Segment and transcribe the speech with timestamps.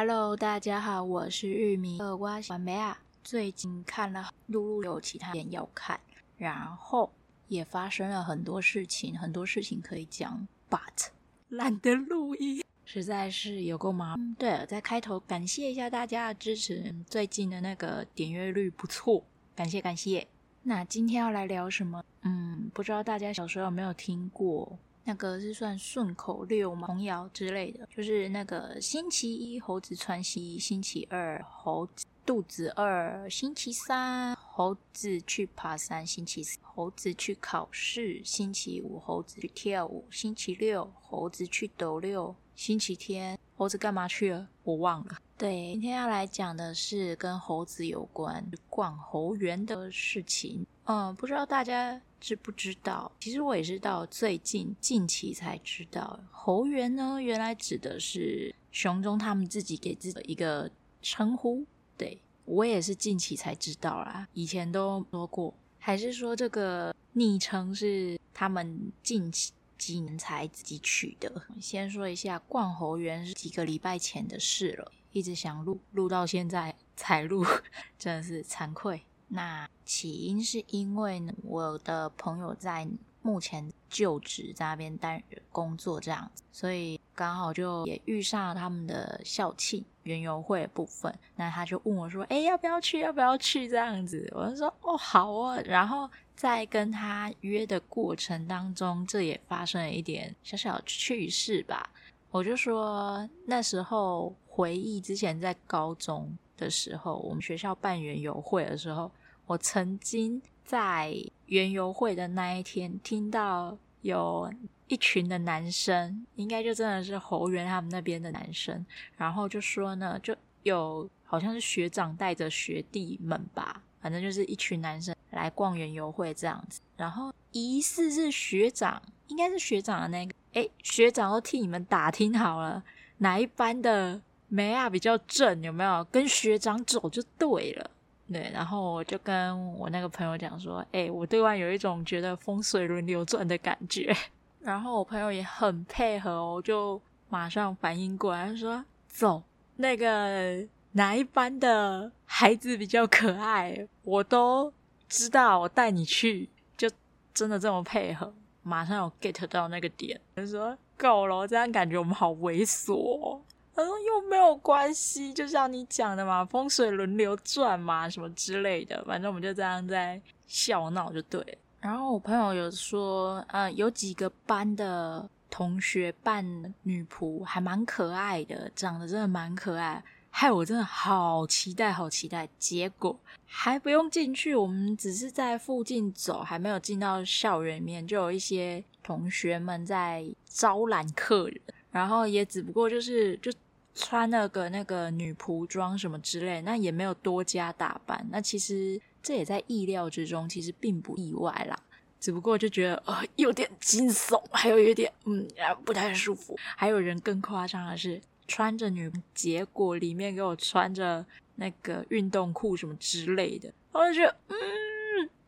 [0.00, 1.98] Hello，大家好，我是玉米。
[1.98, 2.96] 呃，我是梅啊。
[3.24, 5.98] 最近看了陆陆有其他片要看，
[6.36, 7.12] 然后
[7.48, 11.08] 也发生了很多事情，很多事情可以讲，but
[11.50, 14.36] 懒得录音，实在是有够麻烦。
[14.36, 19.24] 对了，在开头感谢一下大家的支持，最近的那个点阅率不错，
[19.56, 20.28] 感谢感谢。
[20.62, 22.04] 那今天要来聊什么？
[22.22, 24.78] 嗯，不知道大家小时候有没有听过？
[25.08, 26.86] 那个是算顺口溜吗？
[26.86, 44.46] 童谣之类的，就是那个星期一猴子穿西，星期二猴子肚子饿，星期三猴子去爬山，星期四猴子去考试，星期五猴子去跳舞，星期六猴子去斗六，星期天猴子干嘛去了？
[44.62, 45.16] 我忘了。
[45.38, 50.66] 对，今天要来讲的是跟猴子有关，逛猴园的事情。
[50.88, 53.12] 嗯，不知道大家知不知道？
[53.20, 60.70] 其实我也是到最近近期才知道，猴园呢，原来指的是熊中他们自己给自己的一个
[61.02, 61.66] 称呼。
[61.98, 71.42] 对，我也是近期才知道啦，以前都说过，还是说这个昵称是他们近期几年才自己取的。
[71.60, 77.44] 先说一下，逛猴园是几个礼拜前的事了，一直想录，录到现在才录，
[77.98, 79.02] 真的是惭愧。
[79.28, 82.88] 那起因是因为，我的朋友在
[83.22, 91.14] 目前就职在那边担任工作这样子，所以刚好就也遇上了他们的校庆园游会的部分。
[91.36, 93.00] 那他就问我说：“哎，要不要去？
[93.00, 101.90] 要不要去？”这样子，我就说：“哦，好啊。”然后在跟他约的过程当中，这也发生了一点小小趣事吧。
[102.30, 109.10] 我就说那时候回忆之前在高中的时候，我们学校办园游会的时候。
[109.46, 111.14] 我曾经在
[111.46, 114.52] 园游会的那一天听到有
[114.88, 118.84] 一群的男生，应该就真的是侯园他们那边的男生，
[119.16, 132.84] 然后就说呢，就有好像是学长带着学弟们吧，反正就是一群男生来逛园游会这样子，然后疑似是学长，应该是学长的那个，诶，学长都替你们打听好了，
[133.16, 136.04] 哪一班的妹啊比较正，有没有？
[136.10, 137.90] 跟学长走就对了。
[138.30, 144.14] 对，然后我就跟我那个朋友讲说，哎，我对外有一种觉得风水轮流转的感觉。
[144.60, 147.00] 然后我朋友也很配合，我就
[147.30, 149.42] 马上反应过来，说走，
[149.76, 154.70] 那个哪一班的孩子比较可爱，我都
[155.08, 156.90] 知道，我带你去，就
[157.32, 163.40] 真的这么配合，马上有 get 到那个点，就说够了，这样感觉我们好猥琐。
[163.78, 171.58] 他说又没有关系，就像你讲的嘛，风水轮流转嘛，什么之类的，反正我们就这样在笑闹就对了。
[171.80, 176.44] 然后我朋友有说，呃，有几个班的同学扮
[176.82, 182.48] 女仆还蛮可爱的，长得真的蛮可爱，害我真的好期待，好期待。
[182.58, 183.16] 结果
[183.46, 191.60] 还不用进去，我们只是在附近走，还没有进到校园里面，就有一些同学们在招揽客人，
[191.92, 193.52] 然后也只不过就是就。
[194.00, 198.24] 穿了个那个女仆装什么之类，那也没有多加打扮。
[198.30, 201.76] 那其实这也在意料之中，其实并不意外啦。
[202.20, 205.44] 只不过就觉得呃有点惊悚，还有有点嗯
[205.84, 206.56] 不太舒服。
[206.76, 211.26] 还有人更夸张的是穿着女仆，结果里面给我穿着
[211.56, 213.72] 那个运动裤什么之类的。
[213.90, 214.56] 我就觉得嗯，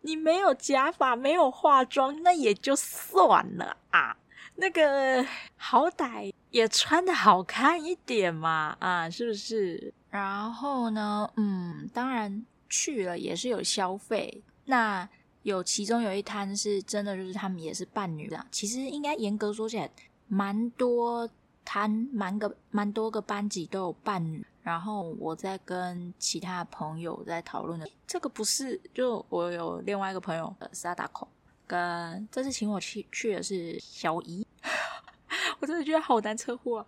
[0.01, 4.17] 你没有假发，没有化妆，那也就算了啊。
[4.61, 5.27] 那个
[5.57, 9.93] 好歹也穿的好看一点嘛，啊，是不是？
[10.11, 14.43] 然后呢，嗯，当然去了也是有消费。
[14.67, 15.09] 那
[15.45, 18.45] 有其中有一摊是真的，就是他们也是扮女的。
[18.51, 19.91] 其实应该严格说起来，
[20.29, 21.27] 蛮多
[21.65, 24.45] 摊，蛮个蛮多个班级都有伴女。
[24.63, 31.27] 然后我在跟其他朋友在讨论的，这个不是，就我有另外一个朋友呃沙达孔。
[31.67, 34.45] 跟这次请我去去的是小姨，
[35.61, 36.87] 我真的觉得好难车祸啊！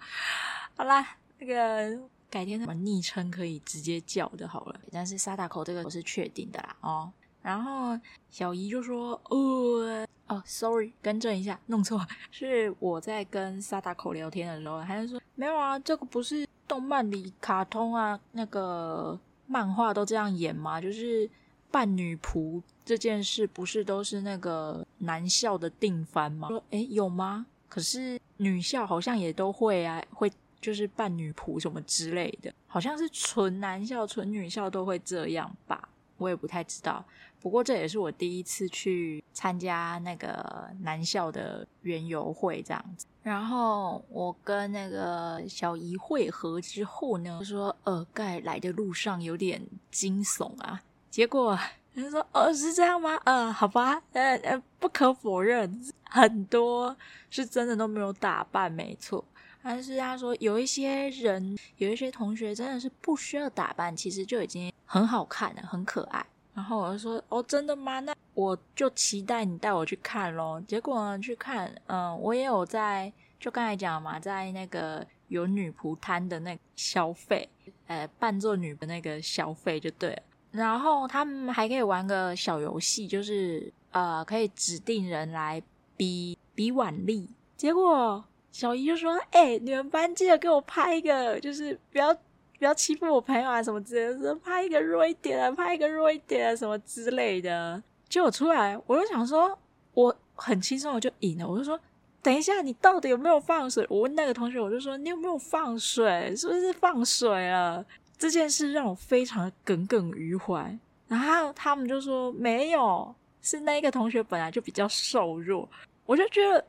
[0.76, 1.98] 好啦，那个
[2.30, 7.12] 改天什么昵称可以直接叫的好了，但是沙达口这个我是确定的啦哦。
[7.42, 7.98] 然后
[8.30, 12.00] 小姨就说：“呃，哦，sorry，更正一下，弄错，
[12.30, 15.78] 是我在跟沙达口聊天的时候，还是说没有啊？
[15.78, 20.80] 这个不是动漫里卡通啊，那个漫画都这样演吗？
[20.80, 21.28] 就是。”
[21.72, 26.48] 扮女仆这件事不是都是那个男校的定番吗？
[26.48, 27.46] 说诶，有吗？
[27.72, 30.30] 可是女校好像也都会啊，会
[30.60, 35.88] 就是扮女仆什么之类的，好像是纯男校、纯女校都会这样吧？
[36.18, 37.02] 我也不太知道。
[37.40, 43.06] 不过这也是我第一次去参加那个男校的园游会这样子。
[43.22, 50.82] 然后我跟那个小姨会合之后呢，说呃，盖来的路上有点惊悚啊。
[51.08, 51.58] 结果
[51.94, 53.16] 他说哦，是这样吗？
[53.24, 56.96] 呃，好吧，呃呃，不可否认，很多
[57.30, 59.24] 是真的都没有打扮，没错。
[59.62, 66.24] 但是他说有一些人，有一些同学真的是不需要打扮，其实就已经很好看了，很可爱。
[66.54, 68.00] 然后我就说：“哦，真的吗？
[68.00, 73.10] 那我就期待你带我去看咯。”结果呢，去看，嗯，我也有在，
[73.40, 77.48] 就刚才讲嘛，在那个有女仆摊的那个消费，
[77.86, 80.22] 呃，扮作女的那个消费就对了。
[80.52, 85.60] 然后他们还可以玩个小游戏，就是呃，可以指定人来
[85.96, 87.28] 比比腕力。
[87.56, 88.22] 结果
[88.52, 92.16] 小姨就说：“哎，你们班记得给我拍一个，就是不要。”
[92.58, 97.82] 不要欺负我朋友啊，什么之类的，拍一个弱一点啊，拍一个弱一点啊，什么之类的。
[98.08, 99.58] 结果出来，我就想说，
[99.94, 101.48] 我很轻松，我就赢了。
[101.48, 101.76] 我就说，
[102.22, 103.84] 等一下，你到底有没有放水？
[103.90, 106.32] 我问那个同学，我就说，你有没有放水？
[106.36, 107.84] 是不是放水了？
[108.22, 110.78] 这件事让我非常的耿耿于怀。
[111.08, 115.68] 然后他们就说没有，是那个同学本来就比较瘦弱。
[116.06, 116.64] 我就觉得，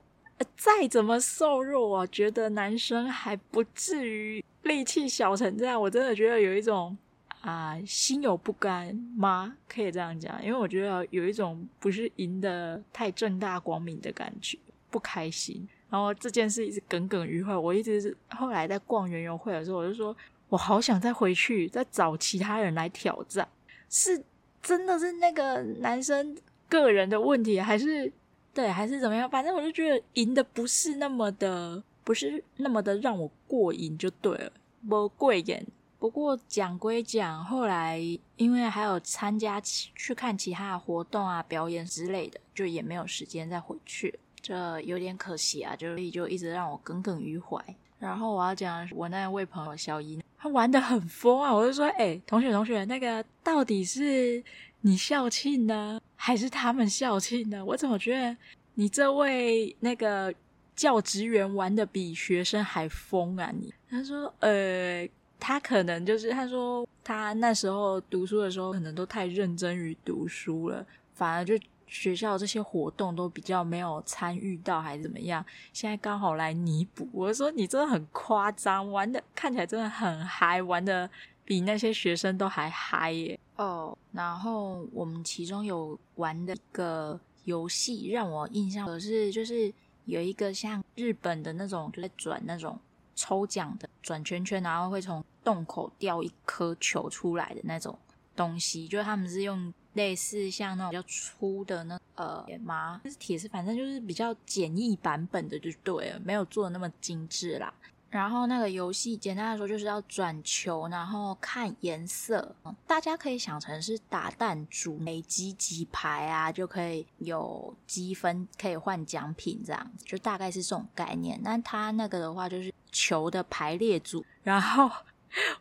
[0.58, 4.44] 再怎么瘦弱，我觉得男生还不至于。
[4.64, 6.98] 力气小成这样，我真的觉得有一种
[7.42, 9.58] 啊、心有不甘吗？
[9.68, 14.58] 可以这样讲，因为我觉得有一种不是赢得太正大光明的感觉，
[14.90, 15.68] 不开心。
[15.90, 20.16] 然后这件事一直耿耿于怀，我一直是后来在逛园游会的时候，我就说
[20.54, 23.48] 我好想再回去再找其他人来挑战，
[23.90, 24.24] 是
[24.62, 26.38] 真的是那个男生
[26.70, 28.12] 个人的问题，还是
[28.54, 29.28] 对，还是怎么样？
[29.28, 31.84] 反正我就觉得赢的不是那么的。
[32.06, 34.52] 不是那么的让我过瘾就对了，
[34.90, 35.66] 不过瘾。
[35.98, 37.98] 不过讲归讲，后来
[38.36, 45.74] 因为还有参加去看其他的活动啊、表演之类的，就也没有时间再回去，这有点可惜啊。
[45.78, 47.58] 就就一直让我耿耿于怀。
[48.04, 51.54] 然后我要讲我那位朋友小姨，她玩的很疯啊。
[51.54, 54.44] 我就说，哎，同学同学，那个到底是
[54.82, 57.64] 你校庆呢，还是他们校庆呢？
[57.64, 58.36] 我怎么觉得
[58.76, 60.34] 你这位那个。
[60.76, 63.54] 教职员玩的比学生还疯啊！
[63.54, 65.08] 你他说，呃，
[65.40, 70.84] 他可能就是他说他那时候读书的时候，可能都太认真于读书了，
[71.14, 71.54] 反而就
[71.94, 75.46] 学校这些活动都比较没有参与到，还是怎么样？
[75.72, 77.08] 现在刚好来弥补。
[77.14, 81.08] 我说你真的很夸张，玩的看起来真的很嗨，玩的
[81.46, 83.40] 比那些学生都还嗨耶！
[83.58, 89.72] 哦，然后我们其中有玩的一个游戏让我印象可是就是。
[90.06, 92.78] 有一个像日本的那种，就在转那种
[93.16, 97.98] 抽奖的转圈圈，然后会从洞口掉一颗球出来的那种
[98.36, 107.74] 东西，就是他们是用类似像那种比较粗的那呃麻，就是铁丝，反正就是比较简易版本的就对了，没有做的那么精致啦。
[108.10, 112.56] 然后那个游戏简单来说就是要转球，然后看颜色。
[112.86, 121.40] 大家可以想成是打弹珠，累积几排啊，就可以有积分，可以换奖品这样子，就大概是这种概念。
[121.42, 124.24] 那它那个的话就是球的排列组。
[124.44, 124.92] 然后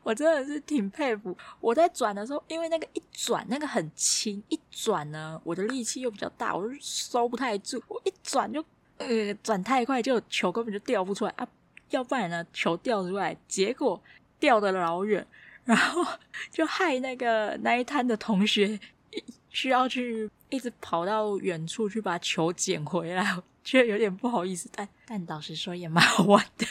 [0.02, 7.82] 我真的是挺佩服，我在转的时候，因为那个一转那个很轻，一转呢我的力气又比较大，我就收不太住。
[7.88, 8.64] 我一转就
[8.98, 11.48] 呃转太快，就球根本就掉不出来啊。
[11.90, 14.02] 要不然呢，球掉出来，结果
[14.38, 15.26] 掉得老远，
[15.64, 16.04] 然后
[16.50, 18.80] 就害那个那一摊的同学
[19.50, 26.66] 需要去一直跑到远处去把球捡回来，觉得有点不好意思，但但老实说也蛮好玩的。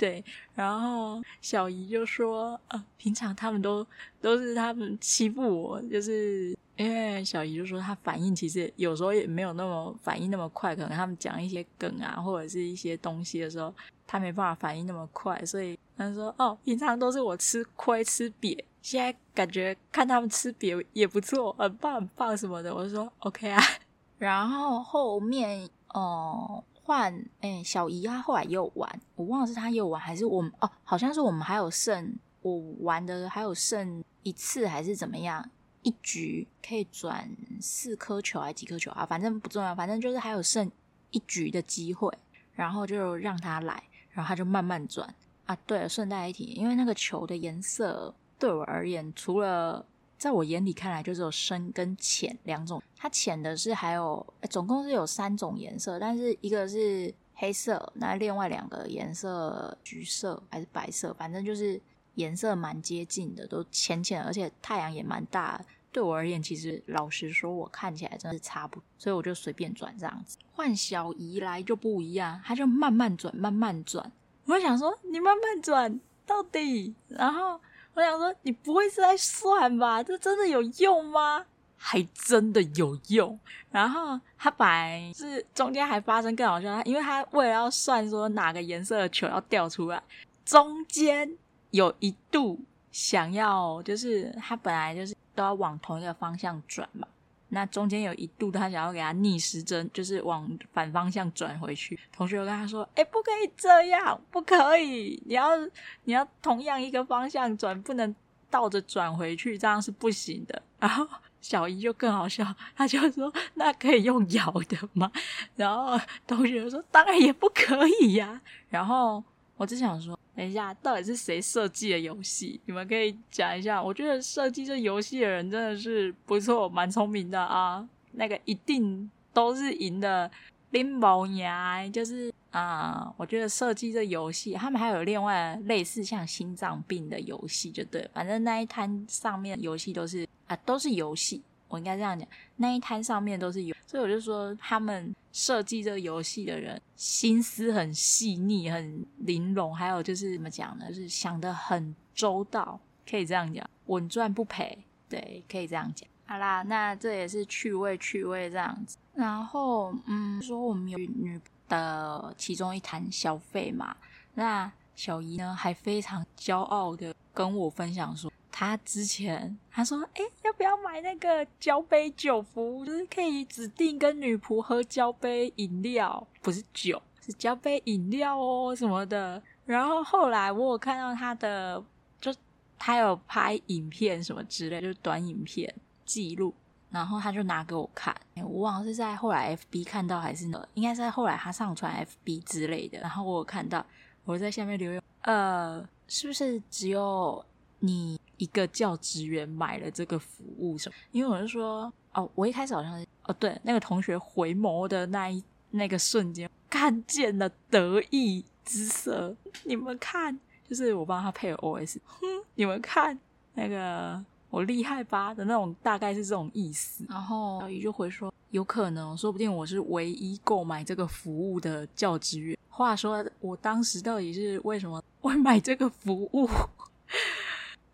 [0.00, 3.86] 对，然后小姨就说：“呃，平常他们都
[4.18, 13.74] 都是他们欺负我，就是因为小姨就说她反应其实有时候也没有那么反应那么快，可能他们讲一些梗啊或者是一些东西的时候。”
[14.12, 23.62] 他没办法反应那么快，所以他说：“哦，平常都是我吃亏吃瘪，现在感觉看他们吃瘪也不错，很棒很棒什么的。”我就说：“OK 啊。
[24.18, 35.48] ”然后后面哦换诶小姨她后来又玩，我忘了是她又玩还是我们哦，好像是我们还有剩我玩的还有剩一次还是怎么样，
[35.82, 37.30] 一局可以转
[37.60, 39.06] 四颗球还是几颗球啊？
[39.06, 40.68] 反正不重要，反正就是还有剩
[41.12, 42.12] 一局的机会，
[42.54, 43.80] 然后就让他来。
[44.10, 45.14] 然后他就慢慢转
[45.46, 45.56] 啊。
[45.64, 49.86] 对了，顺带一提，因为那个球的颜色对我而言，除了
[50.20, 52.82] 在我眼里看来就只有深跟浅两种。
[52.94, 61.80] 它浅的是还有，总共是有三种颜色，但是一个是黑色，那另外两个颜色橘色还是白色，反正就是
[62.16, 65.58] 颜色蛮接近的，都浅浅，而且太阳也蛮大，
[65.90, 70.36] 对我而言，其实老实说，我看起来真的是差不，所以我就随便转这样子。
[70.52, 74.12] 换小姨来就不一样，她就慢慢转，慢慢转。
[74.44, 77.58] 我想说，你慢慢转到底，然后
[77.94, 80.02] 我想说，你不会是在算吧？
[80.02, 81.44] 这真的有用吗？
[81.76, 83.38] 还真的有用。
[83.70, 90.02] 然后他本来是中间还发生更好笑，因为他为了要算说哪个颜色的球要掉出来，
[90.44, 91.36] 中间
[91.70, 92.60] 有一度
[92.92, 97.08] 想要，就是他本来就是都要往同一个方向转嘛。
[97.50, 101.98] 那中间有一度，他想要给他逆时针，就是往反方向转回去。
[102.12, 105.22] 同学又跟他说：“哎，不可以这样，不可以！
[105.26, 105.56] 你要
[106.04, 108.14] 你要同样一个方向转，不能
[108.48, 111.06] 倒着转回去，这样是不行的。”然后
[111.40, 115.10] 小姨就更好笑，他就说：“那可以用摇的吗？”
[115.56, 118.40] 然后同学说：“当然也不可以呀。”
[118.70, 119.22] 然后
[119.60, 120.18] 我只想说。
[120.34, 122.58] 等一下，到底是谁设计的游戏？
[122.64, 123.82] 你们可以讲一下。
[123.82, 127.86] 我觉得设计这游戏的人真的是不错，蛮聪明的啊。
[128.12, 130.30] 那个一定都是赢的。
[130.70, 138.08] 林宝牙就是啊、我觉得设计这游戏，他们还有另外类似像心脏病的游戏，就对。
[138.14, 141.42] 反正那一摊上面游戏都是啊，都是游戏。
[141.68, 142.26] 我应该这样讲，
[142.56, 150.88] 那一摊上面都是游，所以我就说他们设计这个游戏的人心思很细腻、很玲珑，还有就是怎么讲呢？
[150.88, 156.08] 就是想得很周到，可以这样讲，稳赚不赔，对，可以这样讲。
[156.26, 158.96] 好啦，那这也是趣味趣味这样子。
[159.14, 163.96] 然后，嗯，说我们有女的其中一摊消费嘛，
[164.34, 168.30] 那小姨呢还非常骄傲的跟我分享说。
[168.60, 172.84] 他之前他说：“哎，要不要买那个交杯酒服务？
[172.84, 181.82] 就是可以指定跟女仆喝交杯饮料，不是酒，是交杯饮料哦什么的。”然后后来我有看到他的，
[182.20, 182.30] 就
[182.78, 185.74] 他有拍影片什么之类，就是短影片
[186.04, 186.52] 记录。
[186.90, 190.68] 然后他就拿给我看，我忘了是在后来 FB 看到还是呢？
[190.74, 192.98] 应该是在后来他上传 FB 之类的。
[193.00, 193.82] 然后我有看到，
[194.24, 197.42] 我在下面留言：“呃，是不是只有
[197.80, 200.94] 你？”一个教职员买了这个服务什么？
[201.12, 209.36] 因为我是说哦，我一开始好像是哦，对，那个同学回眸的那一那个瞬间，看见了得意之色。
[209.64, 213.18] 你们看，就是我帮他配了 OS，哼，你们看
[213.52, 217.04] 那个我厉害吧的那种，大概是这种意思。
[217.10, 222.56] 然后小姨就回说，有可能，说不定我是唯一购买这个服务的教职员。
[222.70, 226.48] 话说，我当时到底是为什么会买这个服务？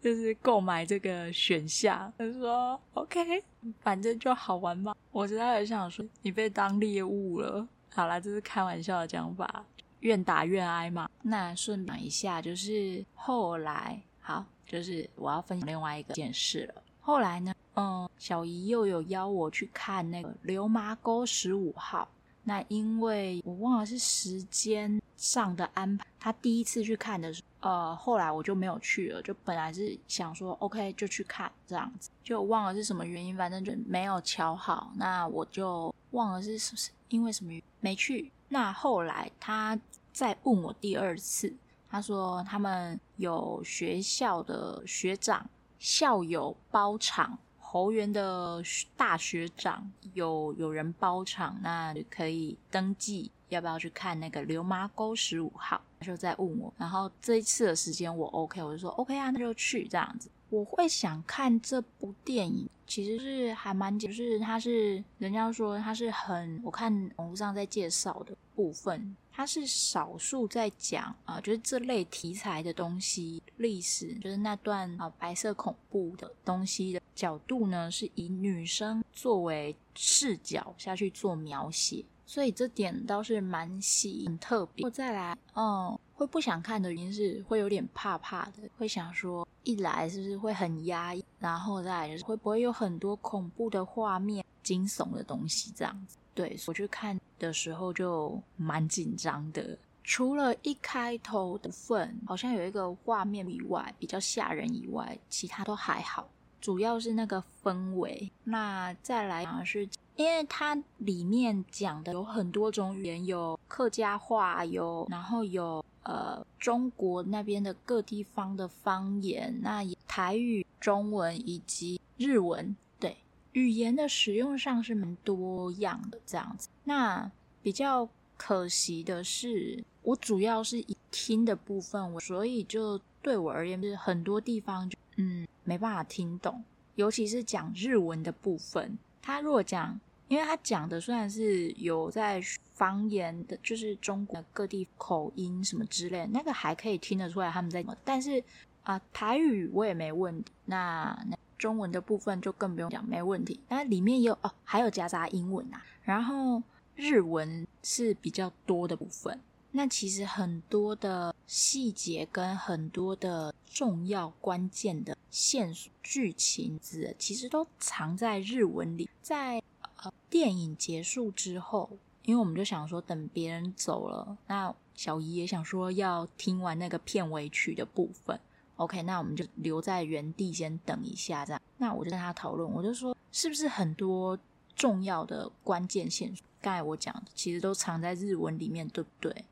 [0.06, 3.42] 就是购买这个选项，他说 OK，
[3.80, 4.94] 反正就好玩嘛。
[5.10, 7.66] 我实在很想说，你被当猎物了。
[7.92, 9.64] 好啦，这是开玩笑的讲法，
[10.00, 11.10] 愿打愿挨嘛。
[11.22, 16.82] 那顺便一下，就是后来好，就是我要分享另外一个件事了。
[17.00, 22.06] 后来呢，嗯，小姨又有邀我去看那个流麻沟十五号。
[22.44, 29.22] 那因为我忘了是时间上的安排，他第一次去看的时，呃，后来我就没有去了。
[29.22, 34.92] 就本来是想说，OK，就去看这样子，就忘了是什么原因，反正就没有瞧好。
[34.96, 38.30] 那我就忘了是是是因为什么没去。
[38.48, 39.78] 那后来他
[40.12, 41.54] 再问我第二次，
[41.88, 47.38] 他说他们有学校的学长校友包场。
[47.68, 48.62] 侯园的
[48.96, 55.80] 大学长有有人包场，那可以登记，要不要去看那个流麻沟十五号？
[55.98, 60.28] 他就在问我，然后这一次的时间我 OK，我就说 OK 啊，那就去这样子。
[60.48, 84.84] 我会想看这部电影，其实是还蛮，就是它是人家说它是很，我看网络上在介绍的部分，它是少数在讲啊、就是这类题材的东西，历史就是那段啊、白色恐怖的东西的角度呢，是以女生作为视角下去做描写，所以这点倒是蛮细很特别。
[84.84, 85.98] 我再来，嗯。
[86.16, 96.16] 会不想看的原因是会有点怕怕的，会想说一来是不是会很压抑，然后再来就是会不会有很多恐怖的画面、惊悚的东西这样子。
[96.32, 99.76] 对，我去看的时候就蛮紧张的。
[100.02, 106.26] 除了一开头的份好像有一个画面以外比较吓人以外，其他都还好。
[106.62, 108.32] 主要是那个氛围。
[108.42, 115.84] 那再来啊，是因为它里面讲的有很多种语言，有客家话，有然后有。
[116.08, 123.16] 呃，中国那边的各地方的方言，那台语、中文以及日文，对，
[123.54, 126.68] 语言的使用上是蛮多样的这样子。
[126.84, 127.28] 那
[127.60, 136.62] 比较可惜的是，我主要是以听的部分，我所以就对我而言，就是很多地方就嗯没办法听懂，
[136.94, 138.96] 尤其是讲日文的部分，
[139.26, 142.40] 他如果讲，因为他讲的虽然是有在
[142.74, 148.40] 方言的，就是中国各地口音什么之类，那个还可以听得出来他们在什么，但是
[148.84, 153.58] 啊、台语我也没问题，那那中文的部分就更不用讲，没问题。
[153.68, 156.62] 那里面也有哦，还有夹杂英文啊，然后
[156.94, 159.40] 日文是比较多的部分。
[159.76, 169.06] 那其实很多的细节跟很多的重要关键的线索、剧情子，其实都藏在日文里。
[169.20, 169.62] 在
[170.02, 178.40] 呃电影结束之后，因为我们就想说等别人走了，那小姨也想说要听完那个片尾曲的部分。
[178.76, 181.60] OK，那我们就留在原地先等一下，这样。
[181.76, 184.38] 那我就跟他讨论，我就说是不是很多
[184.74, 189.44] 重要的关键线索，刚才我讲的其实都藏在日文里面，对不对？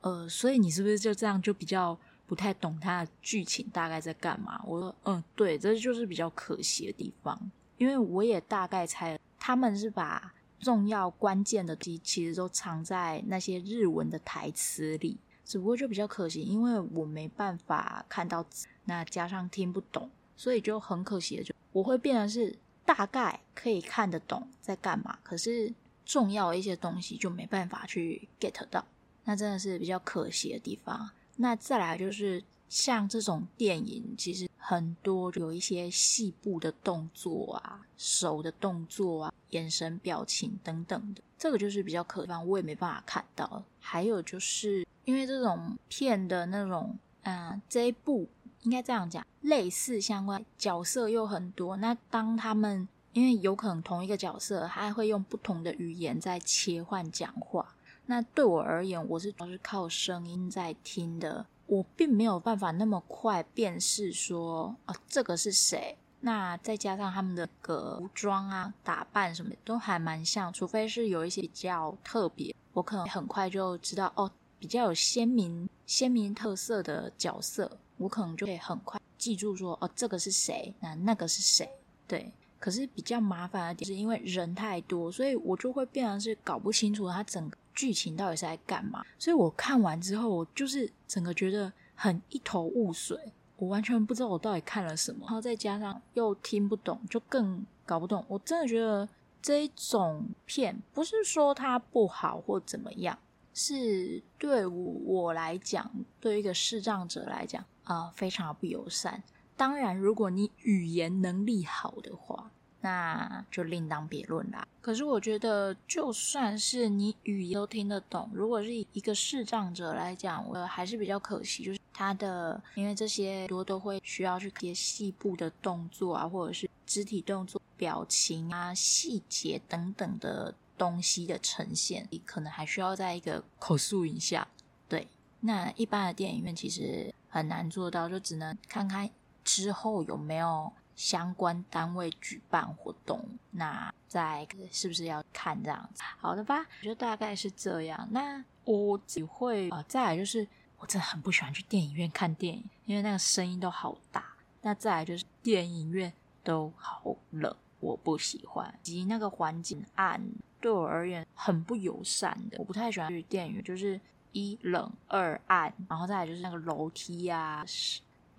[0.00, 4.62] 呃，所以你是不是就这样就比较不太懂它的剧情大概在干嘛？
[4.66, 25.72] 我说，嗯，对，这就是比较可惜的地方，因为我也大概猜他们是把重要关键的机其实都藏在那些日文的台词里，只不过就比较可惜，因为我没办法看到字，那加上听不懂，所以就很可惜的，就我会变成是大概可以看得懂在干嘛，可是
[26.04, 28.84] 重要一些东西就没办法去 get 到。
[29.28, 31.10] 那真的是比较可惜的地方。
[31.36, 43.62] 那再来就是像这种电影，其实很多有一些细部的动作啊、手的动作啊、眼神表情等等的，这个就是比较可惜，我也没办法看到。
[43.78, 48.26] 还有就是因为这种片的那种，嗯、这一部
[48.62, 51.76] 应该这样讲，类似相关角色又很多。
[51.76, 57.74] 那当他们因为有可能同一个角色，他还会用不同的语言在切换讲话。
[58.10, 65.94] 那对我而言，我是主要是靠声音在听的，我并没有办法那么快辨识说，啊，这个是谁。
[66.20, 81.70] 那再加上他们的个服装啊、打扮什么的都还蛮像，除非是有一些比较特别，我可能很快就知道哦，比较有鲜明、鲜明特色的角色，我可能就会很快记住说，哦，这个是谁，那那个是谁，
[82.06, 82.32] 对。
[82.58, 87.56] 可是比较麻烦的点是因为人太多，所以我就会变成是搞不清楚他整个。
[87.78, 89.04] 剧情到底是在干嘛？
[89.20, 93.16] 所以我看完之后，我就是整个觉得很一头雾水，
[93.54, 95.20] 我完全不知道我到底看了什么。
[95.20, 98.24] 然后再加上又听不懂，就更搞不懂。
[98.26, 99.08] 我真的觉得
[99.40, 103.16] 这一种片不是说它不好或怎么样，
[103.54, 105.88] 是对我我来讲，
[106.18, 109.22] 对一个视障者来讲啊，非常不友善。
[109.56, 112.50] 当然，如果你语言能力好的话。
[112.80, 114.66] 那就另当别论啦。
[114.80, 134.46] 可是我觉得，就算是你语言都听得懂，如果是以一个视障者来讲，我还是比较可惜，就是他的，因为这些多都会需要去接细部的动作啊，或者是肢体动作、表情啊、细节等等的东西的呈现，你可能还需要在一个口述影像。
[134.88, 135.06] 对，
[135.40, 139.10] 那一般的电影院其实很难做到，就只能看看
[139.44, 140.72] 之后有没有。
[140.98, 146.02] 相关单位举办活动，那再是不是要看这样子？
[146.18, 148.08] 好的吧，我就大概是这样。
[148.10, 150.44] 那我只会啊、再来就是
[150.76, 154.24] 我真的很不喜欢去电影院看电影，因为那个声音都好大。
[154.60, 160.20] 那再来就是电影院都好冷，我不喜欢，以及那个环境暗，
[160.60, 162.58] 对我而言很不友善的。
[162.58, 164.00] 我不太喜欢去电影院，就是
[164.32, 167.64] 一冷二暗，然后再来就是那个楼梯啊。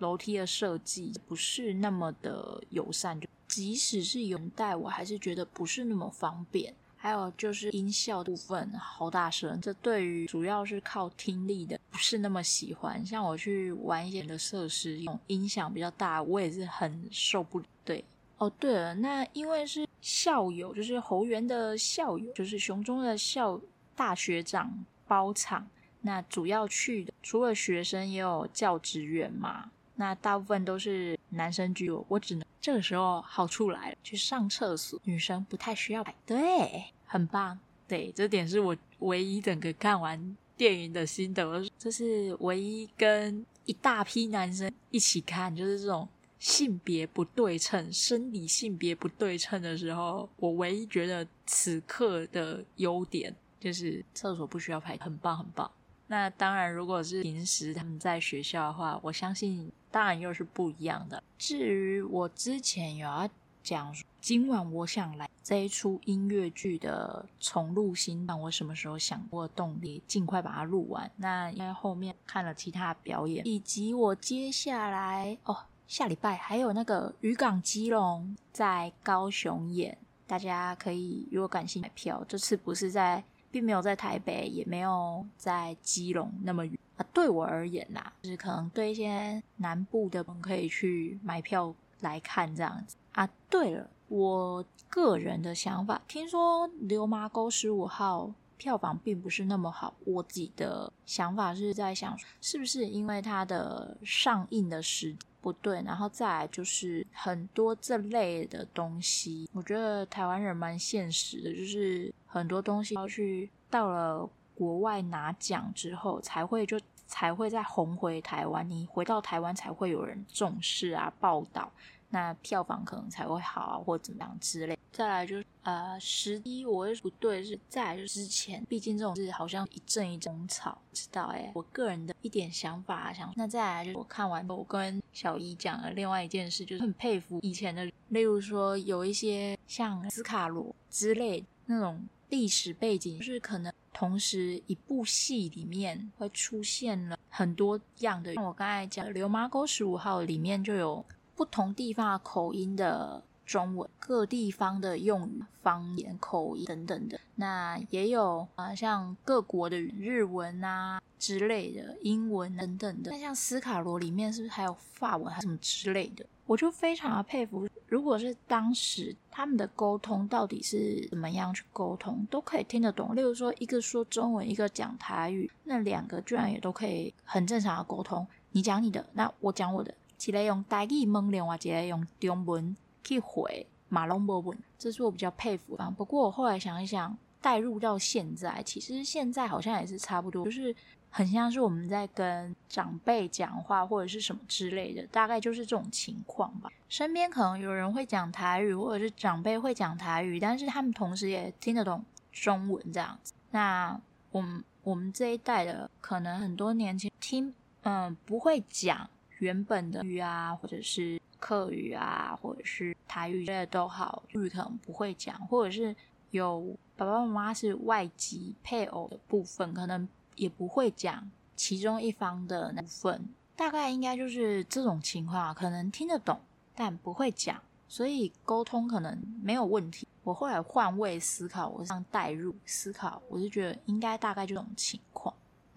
[0.00, 6.74] 楼梯的设计不是那么的友善，就即使是有人带，我还是觉得不是那么方便。
[7.02, 13.02] 还有就是音效部分好大声，这对于主要是靠听力的不是那么喜欢。
[13.06, 17.64] 像我去玩一些的设施，用音响比较大，我也是很受不了。
[17.86, 18.04] 对，
[18.36, 23.58] 哦对了，那因为是校友，就是侯园的校友，就是雄中的校
[23.96, 24.70] 大学长
[25.08, 25.66] 包场，
[26.02, 29.70] 那主要去的除了学生，也有教职员嘛。
[30.00, 37.58] 那大部分都是男生居多，我只能这个时候好处来了，去上厕所，女生不太需要排队，很棒。
[37.86, 46.08] 对，这点是我唯一整个看完电影的心得，这是唯一跟一大批男生一起看，就是这种
[46.38, 55.70] 性别不对称、生理性别不对称的时候，我唯一觉得此刻的优点就是厕所不需要排，很棒，很棒。
[56.10, 61.22] 那当然，如果是平时他们在学校的话，我相信当然又是不一样的。
[61.38, 63.28] 至于我之前有要
[63.62, 71.08] 讲，今晚我想来这一出音乐剧的重录新版，我什么时候想过动力，尽快把它录完。
[71.14, 79.96] 那因为后面看了其他表演，以及我接下来哦下礼拜还有那个渔港基隆在高雄演，
[80.26, 82.24] 大家可以如果感兴趣买票。
[82.26, 87.06] 这次不是在，并没有在台北，也没有在基隆那么远啊。
[87.12, 93.28] 对我而言呐，就是可能对一些南部的人可以去买票来看这样子啊。
[93.48, 121.72] 对了，我个人的想法，听说《流麻沟十五号》票房并不是那么好，我自己的想法是在想，是不是因为它的上映的时不对，然后再来就是很多这类的东西，我觉得台湾人蛮现实的，就是很多东西要去到了国外拿奖之后，才会就才会再红回台湾，你回到台湾才会有人重视啊，报道。
[122.10, 124.78] 那票房可能才会好啊，或怎么样之类。
[124.92, 131.50] 再来就是呃，十一我也不对，是再来就之前，毕竟这种事好像一阵一阵草，知道哎。
[131.54, 151.04] 我个人的一点想法想，那再来就是我看完我跟小姨讲了另外一件事，就是很佩服以前的，例如说有一些像斯卡罗之类那种历史背景，就是可能同时一部戏里面会出现了很多样的，像我刚才讲的《流麻沟十五号》里面就有。
[151.40, 163.10] 不同地方口音的中文，各地方的用语、方言、口音等等的，那也有啊，像各国的日文啊之类的，英文等等的。
[163.10, 166.26] 那像斯卡罗里面是不是还有法文，还是什么之类的？
[166.44, 173.16] 我就非常的佩服，如果是当时他们的沟通到底是怎么样去沟通，都可以听得懂。
[173.16, 178.26] 例如说，一个说中文，一个讲台语，那两个居然也都可以很正常的沟通。
[178.52, 179.94] 你讲你的，那我讲我的。
[180.26, 185.90] 一个用台语问，另外一个用中文去回，马龙波文，这是我比较佩服的。
[185.96, 190.74] 不过我后来想一想，带入到现在，其实现在好像也是差不多，就是
[191.08, 196.70] 很像是我们在跟长辈讲话或者是什么之类的，大概就是这种情况吧。
[196.88, 203.32] 身边可能有人会讲台语，或者是长辈会讲台语，但是他们同时也听得懂中文这样子。
[203.52, 203.98] 那
[204.30, 209.08] 我们我们这一代的，可能很多年前听，嗯，不会讲。
[209.40, 215.94] 原本的语啊，或者是客语啊，或者是台语，这些都好，日语可能不会讲，或者是
[216.30, 226.38] 有爸爸妈妈是外籍配偶的部分，可能也不会讲其中一方的那部分，大概应该就是这种情况，可能听得懂，
[226.74, 230.06] 但不会讲，所以沟通可能没有问题。
[230.22, 235.00] 我后来换位思考，我这样代入思考，我就觉得应该大概这种情。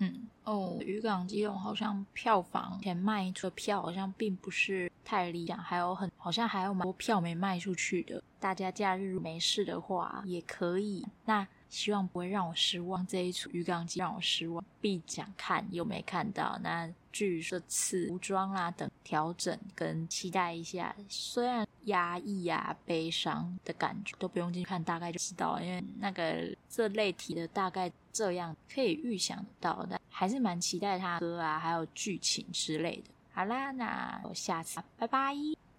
[0.03, 8.21] 嗯哦，渔港基隆好像票房前卖出的票好像并不是太理想，还有很好像还有蛮多票没卖出去的。
[8.41, 13.07] 大家假日没事的话也可以，那希望不会让我失望。
[13.07, 16.59] 这一出渔港基隆让我失望，必讲看又没看到。
[16.61, 27.91] 那据这次服装啦等调整跟期待一下，虽然压抑呀悲伤的感觉都不用进去看，大概就知道，因为那个这类题的大概。
[28.13, 33.05] 这样可以预想到，的还是蛮期待他歌啊，还有剧情之类的。
[33.33, 35.62] 好啦，那我下次拜拜。